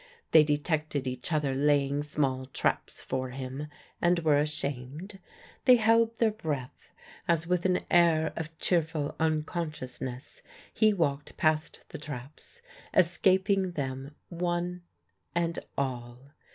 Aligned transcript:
They 0.31 0.43
detected 0.43 1.05
each 1.05 1.31
other 1.31 1.53
laying 1.53 2.01
small 2.01 2.47
traps 2.47 3.03
for 3.03 3.29
him, 3.29 3.67
and 4.01 4.17
were 4.17 4.39
ashamed. 4.39 5.19
They 5.65 5.75
held 5.75 6.15
their 6.17 6.31
breath 6.31 6.89
as 7.27 7.45
with 7.45 7.65
an 7.67 7.81
air 7.91 8.33
of 8.35 8.57
cheerful 8.57 9.15
unconsciousness 9.19 10.41
he 10.73 10.91
walked 10.91 11.37
past 11.37 11.85
the 11.89 11.99
traps, 11.99 12.63
escaping 12.95 13.73
them 13.73 14.15
one 14.29 14.81
and 15.35 15.59
all. 15.77 16.31